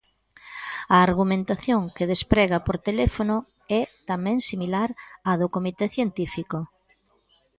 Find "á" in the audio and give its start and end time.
5.29-5.31